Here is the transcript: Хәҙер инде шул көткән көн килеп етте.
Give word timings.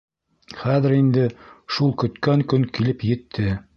Хәҙер 0.61 0.95
инде 0.99 1.25
шул 1.75 1.93
көткән 2.05 2.45
көн 2.55 2.67
килеп 2.79 3.07
етте. 3.11 3.53